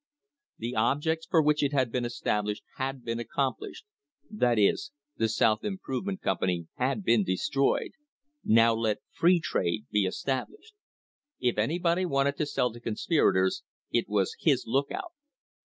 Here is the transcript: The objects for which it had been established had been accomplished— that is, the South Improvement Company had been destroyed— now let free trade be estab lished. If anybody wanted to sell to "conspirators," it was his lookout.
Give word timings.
The 0.57 0.75
objects 0.75 1.27
for 1.29 1.43
which 1.43 1.61
it 1.61 1.73
had 1.73 1.91
been 1.91 2.05
established 2.05 2.63
had 2.77 3.03
been 3.05 3.19
accomplished— 3.19 3.85
that 4.31 4.57
is, 4.57 4.91
the 5.17 5.29
South 5.29 5.63
Improvement 5.63 6.21
Company 6.21 6.65
had 6.77 7.03
been 7.03 7.23
destroyed— 7.23 7.91
now 8.43 8.73
let 8.73 8.97
free 9.11 9.39
trade 9.39 9.85
be 9.91 10.07
estab 10.07 10.47
lished. 10.47 10.73
If 11.39 11.59
anybody 11.59 12.07
wanted 12.07 12.35
to 12.37 12.47
sell 12.47 12.73
to 12.73 12.79
"conspirators," 12.79 13.61
it 13.91 14.09
was 14.09 14.35
his 14.39 14.63
lookout. 14.65 15.11